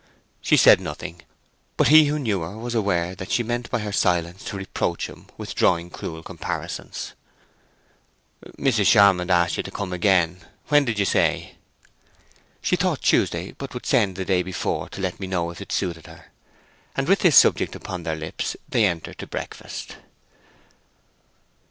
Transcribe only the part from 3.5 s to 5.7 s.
by her silence to reproach him with